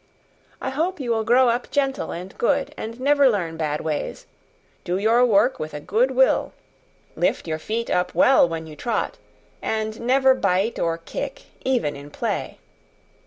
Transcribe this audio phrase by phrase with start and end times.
[0.59, 4.25] I hope you will grow up gentle and good, and never learn bad ways;
[4.83, 6.53] do your work with a good will,
[7.15, 9.19] lift your feet up well when you trot,
[9.61, 12.57] and never bite or kick even in play."